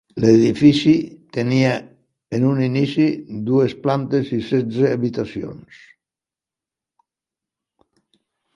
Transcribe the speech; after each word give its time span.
L'edifici 0.21 0.93
tenia 1.37 1.73
en 2.37 2.47
un 2.53 2.63
inici 2.69 3.05
dues 3.51 3.77
plantes 3.85 4.33
i 4.39 4.41
setze 4.49 4.89
habitacions. 4.97 5.87